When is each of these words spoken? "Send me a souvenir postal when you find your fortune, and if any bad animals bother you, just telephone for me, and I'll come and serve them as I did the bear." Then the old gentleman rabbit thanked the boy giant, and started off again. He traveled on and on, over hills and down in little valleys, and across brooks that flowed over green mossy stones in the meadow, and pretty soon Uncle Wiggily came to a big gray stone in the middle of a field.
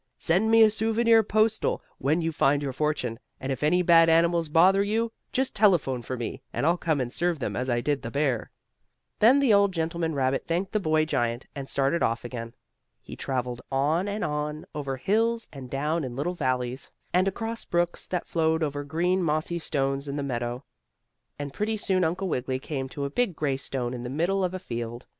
"Send 0.17 0.49
me 0.49 0.63
a 0.63 0.71
souvenir 0.71 1.21
postal 1.21 1.79
when 1.99 2.23
you 2.23 2.31
find 2.31 2.63
your 2.63 2.73
fortune, 2.73 3.19
and 3.39 3.51
if 3.51 3.61
any 3.61 3.83
bad 3.83 4.09
animals 4.09 4.49
bother 4.49 4.81
you, 4.81 5.11
just 5.31 5.53
telephone 5.55 6.01
for 6.01 6.17
me, 6.17 6.41
and 6.51 6.65
I'll 6.65 6.75
come 6.75 6.99
and 6.99 7.13
serve 7.13 7.37
them 7.37 7.55
as 7.55 7.69
I 7.69 7.81
did 7.81 8.01
the 8.01 8.09
bear." 8.09 8.49
Then 9.19 9.37
the 9.39 9.53
old 9.53 9.73
gentleman 9.73 10.15
rabbit 10.15 10.47
thanked 10.47 10.71
the 10.71 10.79
boy 10.79 11.05
giant, 11.05 11.45
and 11.53 11.69
started 11.69 12.01
off 12.01 12.25
again. 12.25 12.55
He 12.99 13.15
traveled 13.15 13.61
on 13.71 14.07
and 14.07 14.23
on, 14.23 14.65
over 14.73 14.97
hills 14.97 15.47
and 15.53 15.69
down 15.69 16.03
in 16.03 16.15
little 16.15 16.33
valleys, 16.33 16.89
and 17.13 17.27
across 17.27 17.63
brooks 17.63 18.07
that 18.07 18.25
flowed 18.25 18.63
over 18.63 18.83
green 18.83 19.21
mossy 19.21 19.59
stones 19.59 20.07
in 20.07 20.15
the 20.15 20.23
meadow, 20.23 20.63
and 21.37 21.53
pretty 21.53 21.77
soon 21.77 22.03
Uncle 22.03 22.27
Wiggily 22.27 22.57
came 22.57 22.89
to 22.89 23.05
a 23.05 23.11
big 23.11 23.35
gray 23.35 23.55
stone 23.55 23.93
in 23.93 24.01
the 24.01 24.09
middle 24.09 24.43
of 24.43 24.55
a 24.55 24.57
field. 24.57 25.05